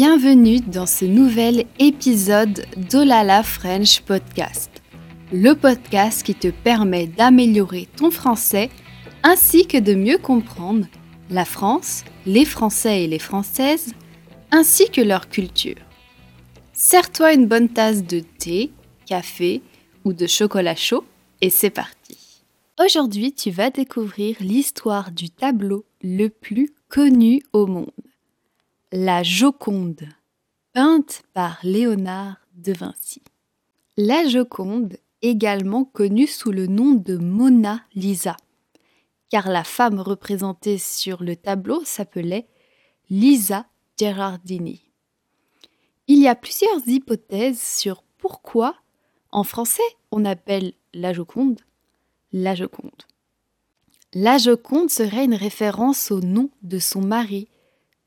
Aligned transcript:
Bienvenue 0.00 0.60
dans 0.60 0.86
ce 0.86 1.04
nouvel 1.04 1.64
épisode 1.80 2.64
d'Olala 2.88 3.42
French 3.42 4.00
Podcast, 4.02 4.70
le 5.32 5.54
podcast 5.54 6.22
qui 6.22 6.36
te 6.36 6.52
permet 6.52 7.08
d'améliorer 7.08 7.88
ton 7.96 8.12
français 8.12 8.70
ainsi 9.24 9.66
que 9.66 9.76
de 9.76 9.94
mieux 9.94 10.18
comprendre 10.18 10.86
la 11.30 11.44
France, 11.44 12.04
les 12.26 12.44
Français 12.44 13.02
et 13.02 13.06
les 13.08 13.18
Françaises, 13.18 13.92
ainsi 14.52 14.88
que 14.88 15.00
leur 15.00 15.28
culture. 15.28 15.82
Serre-toi 16.72 17.32
une 17.34 17.48
bonne 17.48 17.68
tasse 17.68 18.04
de 18.04 18.20
thé, 18.20 18.70
café 19.04 19.62
ou 20.04 20.12
de 20.12 20.28
chocolat 20.28 20.76
chaud 20.76 21.02
et 21.40 21.50
c'est 21.50 21.70
parti. 21.70 22.44
Aujourd'hui, 22.80 23.32
tu 23.32 23.50
vas 23.50 23.70
découvrir 23.70 24.36
l'histoire 24.38 25.10
du 25.10 25.28
tableau 25.28 25.84
le 26.04 26.28
plus 26.28 26.70
connu 26.88 27.42
au 27.52 27.66
monde 27.66 27.90
la 28.92 29.22
Joconde, 29.22 30.08
peinte 30.72 31.22
par 31.34 31.58
Léonard 31.62 32.36
de 32.54 32.72
Vinci. 32.72 33.22
La 33.96 34.26
Joconde, 34.26 34.96
également 35.22 35.84
connue 35.84 36.26
sous 36.26 36.52
le 36.52 36.66
nom 36.66 36.94
de 36.94 37.16
Mona 37.16 37.82
Lisa, 37.94 38.36
car 39.30 39.48
la 39.48 39.64
femme 39.64 40.00
représentée 40.00 40.78
sur 40.78 41.22
le 41.22 41.36
tableau 41.36 41.84
s'appelait 41.84 42.46
Lisa 43.10 43.66
Gerardini. 43.98 44.82
Il 46.06 46.18
y 46.20 46.28
a 46.28 46.34
plusieurs 46.34 46.86
hypothèses 46.86 47.60
sur 47.60 48.02
pourquoi, 48.16 48.76
en 49.30 49.44
français, 49.44 49.82
on 50.10 50.24
appelle 50.24 50.72
la 50.94 51.12
Joconde 51.12 51.60
la 52.32 52.54
Joconde. 52.54 53.02
La 54.14 54.38
Joconde 54.38 54.90
serait 54.90 55.24
une 55.24 55.34
référence 55.34 56.10
au 56.10 56.20
nom 56.20 56.50
de 56.62 56.78
son 56.78 57.00
mari, 57.00 57.48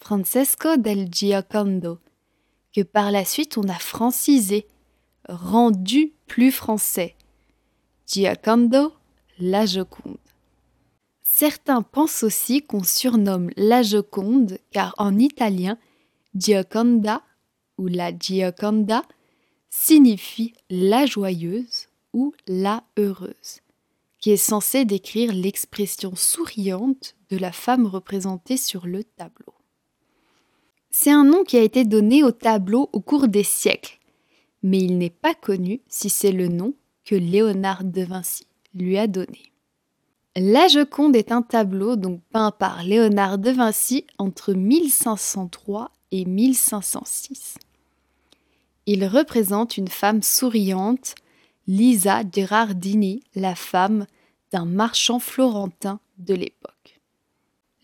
Francesco 0.00 0.76
del 0.76 1.08
Giocondo, 1.10 1.98
que 2.74 2.82
par 2.82 3.10
la 3.10 3.24
suite 3.24 3.58
on 3.58 3.68
a 3.68 3.78
francisé, 3.78 4.66
rendu 5.28 6.14
plus 6.26 6.52
français. 6.52 7.16
Giocondo, 8.06 8.94
la 9.38 9.66
Joconde. 9.66 10.16
Certains 11.22 11.82
pensent 11.82 12.22
aussi 12.22 12.62
qu'on 12.62 12.82
surnomme 12.82 13.50
la 13.56 13.82
Joconde 13.82 14.58
car 14.70 14.94
en 14.98 15.18
italien, 15.18 15.76
Gioconda 16.34 17.22
ou 17.76 17.86
la 17.86 18.16
Gioconda 18.16 19.02
signifie 19.68 20.54
la 20.70 21.06
joyeuse 21.06 21.88
ou 22.12 22.32
la 22.46 22.82
heureuse, 22.96 23.60
qui 24.18 24.30
est 24.30 24.36
censé 24.36 24.84
décrire 24.84 25.32
l'expression 25.32 26.16
souriante 26.16 27.14
de 27.30 27.36
la 27.36 27.52
femme 27.52 27.86
représentée 27.86 28.56
sur 28.56 28.86
le 28.86 29.04
tableau. 29.04 29.57
C'est 31.00 31.12
un 31.12 31.22
nom 31.22 31.44
qui 31.44 31.56
a 31.56 31.62
été 31.62 31.84
donné 31.84 32.24
au 32.24 32.32
tableau 32.32 32.90
au 32.92 32.98
cours 33.00 33.28
des 33.28 33.44
siècles, 33.44 34.00
mais 34.64 34.78
il 34.78 34.98
n'est 34.98 35.10
pas 35.10 35.32
connu 35.32 35.80
si 35.86 36.10
c'est 36.10 36.32
le 36.32 36.48
nom 36.48 36.74
que 37.04 37.14
Léonard 37.14 37.84
de 37.84 38.02
Vinci 38.02 38.48
lui 38.74 38.98
a 38.98 39.06
donné. 39.06 39.52
La 40.34 40.66
Joconde 40.66 41.14
est 41.14 41.30
un 41.30 41.42
tableau 41.42 41.94
donc 41.94 42.20
peint 42.32 42.50
par 42.50 42.82
Léonard 42.82 43.38
de 43.38 43.52
Vinci 43.52 44.08
entre 44.18 44.52
1503 44.54 45.92
et 46.10 46.24
1506. 46.24 47.58
Il 48.86 49.04
représente 49.06 49.76
une 49.76 49.86
femme 49.86 50.20
souriante, 50.20 51.14
Lisa 51.68 52.22
Gerardini, 52.28 53.22
la 53.36 53.54
femme 53.54 54.04
d'un 54.50 54.64
marchand 54.64 55.20
florentin 55.20 56.00
de 56.18 56.34
l'époque. 56.34 56.57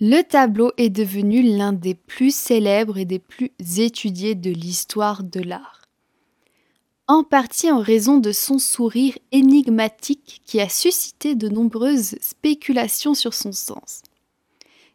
Le 0.01 0.23
tableau 0.23 0.73
est 0.77 0.91
devenu 0.91 1.43
l'un 1.43 1.73
des 1.73 1.95
plus 1.95 2.35
célèbres 2.35 2.99
et 2.99 3.05
des 3.05 3.21
plus 3.21 3.53
étudiés 3.79 4.35
de 4.35 4.51
l'histoire 4.51 5.23
de 5.23 5.41
l'art. 5.41 5.83
En 7.07 7.23
partie 7.23 7.71
en 7.71 7.79
raison 7.79 8.19
de 8.19 8.33
son 8.33 8.59
sourire 8.59 9.17
énigmatique 9.31 10.43
qui 10.47 10.61
a 10.61 10.69
suscité 10.69 11.37
de 11.37 11.49
nombreuses 11.49 12.17
spéculations 12.21 13.15
sur 13.15 13.35
son 13.35 13.53
sens. 13.53 14.03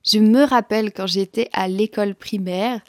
Je 0.03 0.19
me 0.19 0.43
rappelle 0.43 0.91
quand 0.91 1.07
j'étais 1.07 1.49
à 1.53 1.69
l'école 1.69 2.15
primaire, 2.15 2.81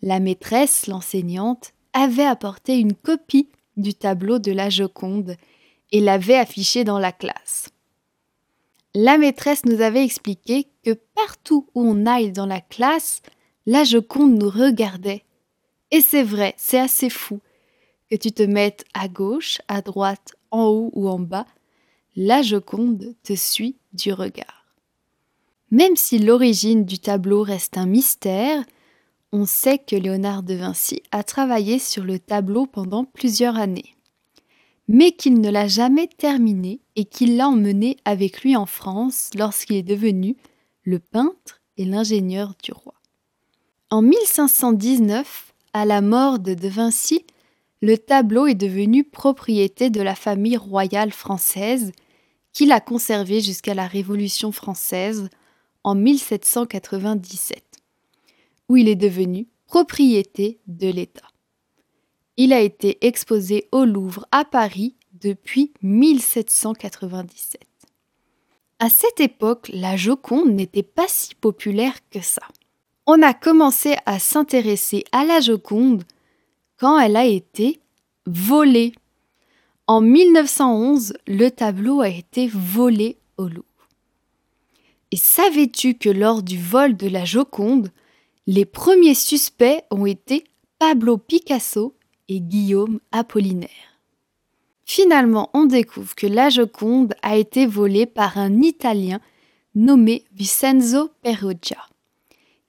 la 0.00 0.20
maîtresse, 0.20 0.86
l'enseignante, 0.86 1.72
avait 1.92 2.24
apporté 2.24 2.78
une 2.78 2.94
copie 2.94 3.48
du 3.76 3.94
tableau 3.94 4.38
de 4.38 4.52
la 4.52 4.70
Joconde 4.70 5.36
et 5.90 6.00
l'avait 6.00 6.36
affiché 6.36 6.84
dans 6.84 7.00
la 7.00 7.10
classe 7.10 7.70
la 8.94 9.18
maîtresse 9.18 9.64
nous 9.64 9.80
avait 9.80 10.04
expliqué 10.04 10.68
que 10.84 10.92
partout 11.14 11.66
où 11.74 11.82
on 11.82 12.06
aille 12.06 12.32
dans 12.32 12.46
la 12.46 12.60
classe, 12.60 13.22
la 13.66 13.84
Joconde 13.84 14.38
nous 14.38 14.48
regardait. 14.48 15.24
Et 15.90 16.00
c'est 16.00 16.22
vrai, 16.22 16.54
c'est 16.56 16.78
assez 16.78 17.10
fou 17.10 17.40
que 18.10 18.16
tu 18.16 18.32
te 18.32 18.42
mettes 18.42 18.84
à 18.94 19.08
gauche, 19.08 19.58
à 19.68 19.82
droite, 19.82 20.34
en 20.50 20.66
haut 20.66 20.90
ou 20.94 21.08
en 21.08 21.18
bas, 21.18 21.46
la 22.16 22.42
Joconde 22.42 23.14
te 23.22 23.34
suit 23.34 23.76
du 23.92 24.12
regard. 24.12 24.66
Même 25.70 25.96
si 25.96 26.18
l'origine 26.18 26.84
du 26.84 26.98
tableau 26.98 27.42
reste 27.42 27.76
un 27.76 27.86
mystère, 27.86 28.64
on 29.32 29.44
sait 29.44 29.78
que 29.78 29.94
Léonard 29.94 30.42
de 30.42 30.54
Vinci 30.54 31.02
a 31.12 31.22
travaillé 31.22 31.78
sur 31.78 32.04
le 32.04 32.18
tableau 32.18 32.64
pendant 32.64 33.04
plusieurs 33.04 33.56
années 33.56 33.94
mais 34.88 35.12
qu'il 35.12 35.40
ne 35.40 35.50
l'a 35.50 35.68
jamais 35.68 36.08
terminé 36.08 36.80
et 36.96 37.04
qu'il 37.04 37.36
l'a 37.36 37.48
emmené 37.48 37.98
avec 38.04 38.42
lui 38.42 38.56
en 38.56 38.66
France 38.66 39.30
lorsqu'il 39.36 39.76
est 39.76 39.82
devenu 39.82 40.36
le 40.82 40.98
peintre 40.98 41.60
et 41.76 41.84
l'ingénieur 41.84 42.54
du 42.62 42.72
roi. 42.72 42.94
En 43.90 44.02
1519, 44.02 45.54
à 45.74 45.84
la 45.84 46.00
mort 46.00 46.38
de 46.38 46.54
De 46.54 46.68
Vinci, 46.68 47.24
le 47.80 47.96
tableau 47.96 48.46
est 48.46 48.54
devenu 48.54 49.04
propriété 49.04 49.90
de 49.90 50.00
la 50.00 50.14
famille 50.14 50.56
royale 50.56 51.12
française 51.12 51.92
qui 52.52 52.66
l'a 52.66 52.80
conservé 52.80 53.40
jusqu'à 53.40 53.74
la 53.74 53.86
Révolution 53.86 54.50
française 54.50 55.28
en 55.84 55.94
1797, 55.94 57.62
où 58.68 58.76
il 58.76 58.88
est 58.88 58.96
devenu 58.96 59.46
propriété 59.66 60.58
de 60.66 60.88
l'État. 60.88 61.28
Il 62.40 62.52
a 62.52 62.60
été 62.60 63.04
exposé 63.04 63.66
au 63.72 63.84
Louvre 63.84 64.24
à 64.30 64.44
Paris 64.44 64.94
depuis 65.12 65.72
1797. 65.82 67.60
À 68.78 68.88
cette 68.88 69.18
époque, 69.18 69.68
la 69.74 69.96
Joconde 69.96 70.52
n'était 70.52 70.84
pas 70.84 71.08
si 71.08 71.34
populaire 71.34 71.96
que 72.10 72.20
ça. 72.20 72.46
On 73.06 73.22
a 73.22 73.34
commencé 73.34 73.96
à 74.06 74.20
s'intéresser 74.20 75.02
à 75.10 75.24
la 75.24 75.40
Joconde 75.40 76.04
quand 76.78 76.96
elle 77.00 77.16
a 77.16 77.26
été 77.26 77.80
volée. 78.24 78.92
En 79.88 80.00
1911, 80.00 81.14
le 81.26 81.48
tableau 81.48 82.02
a 82.02 82.08
été 82.08 82.46
volé 82.46 83.16
au 83.36 83.48
Louvre. 83.48 83.88
Et 85.10 85.16
savais-tu 85.16 85.94
que 85.94 86.08
lors 86.08 86.44
du 86.44 86.56
vol 86.56 86.96
de 86.96 87.08
la 87.08 87.24
Joconde, 87.24 87.90
les 88.46 88.64
premiers 88.64 89.16
suspects 89.16 89.82
ont 89.90 90.06
été 90.06 90.44
Pablo 90.78 91.18
Picasso 91.18 91.96
et 92.28 92.40
Guillaume 92.40 93.00
Apollinaire. 93.12 93.98
Finalement, 94.84 95.50
on 95.52 95.66
découvre 95.66 96.14
que 96.14 96.26
la 96.26 96.48
Joconde 96.48 97.14
a 97.22 97.36
été 97.36 97.66
volée 97.66 98.06
par 98.06 98.38
un 98.38 98.62
Italien 98.62 99.20
nommé 99.74 100.24
Vincenzo 100.34 101.10
Perugia, 101.22 101.76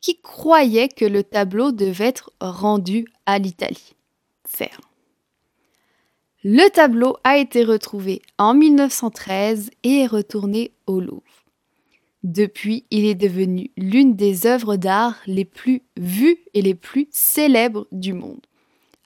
qui 0.01 0.19
croyait 0.19 0.89
que 0.89 1.05
le 1.05 1.23
tableau 1.23 1.71
devait 1.71 2.07
être 2.07 2.33
rendu 2.41 3.05
à 3.25 3.39
l'Italie. 3.39 3.95
Ferme. 4.45 4.83
Le 6.43 6.69
tableau 6.69 7.17
a 7.23 7.37
été 7.37 7.63
retrouvé 7.63 8.21
en 8.37 8.53
1913 8.53 9.71
et 9.83 9.99
est 9.99 10.07
retourné 10.07 10.71
au 10.87 10.99
Louvre. 10.99 11.23
Depuis, 12.23 12.85
il 12.91 13.05
est 13.05 13.15
devenu 13.15 13.71
l'une 13.77 14.15
des 14.15 14.45
œuvres 14.45 14.75
d'art 14.75 15.17
les 15.25 15.45
plus 15.45 15.83
vues 15.97 16.39
et 16.53 16.61
les 16.61 16.75
plus 16.75 17.07
célèbres 17.11 17.87
du 17.91 18.11
monde 18.11 18.45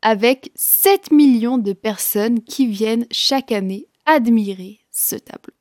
avec 0.03 0.51
7 0.53 1.11
millions 1.11 1.57
de 1.57 1.71
personnes 1.71 2.41
qui 2.41 2.67
viennent 2.67 3.07
chaque 3.09 3.53
année 3.53 3.87
admirer 4.05 4.81
ce 4.91 5.15
tableau. 5.15 5.53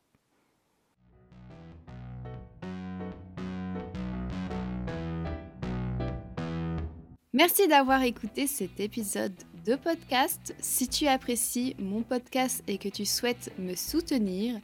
Merci 7.33 7.67
d'avoir 7.67 8.03
écouté 8.03 8.47
cet 8.47 8.79
épisode 8.81 9.33
de 9.65 9.77
podcast. 9.77 10.55
Si 10.61 10.89
tu 10.89 11.07
apprécies 11.07 11.77
mon 11.79 12.03
podcast 12.03 12.63
et 12.67 12.79
que 12.79 12.89
tu 12.89 13.07
souhaites 13.07 13.53
me 13.59 13.75
soutenir, 13.75 14.61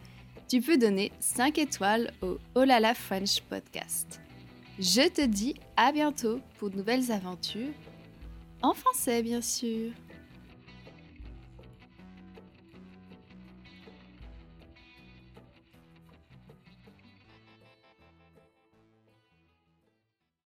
tu 0.49 0.61
peux 0.61 0.77
donner 0.77 1.13
5 1.21 1.57
étoiles 1.57 2.13
au 2.21 2.39
Olala 2.57 2.95
French 2.95 3.41
Podcast. 3.43 4.21
Je 4.79 5.09
te 5.09 5.25
dis 5.25 5.55
à 5.77 5.93
bientôt 5.93 6.41
pour 6.59 6.71
de 6.71 6.77
nouvelles 6.77 7.13
aventures 7.13 7.73
en 8.63 8.75
français, 8.75 9.23
bien 9.23 9.41
sûr. 9.41 9.93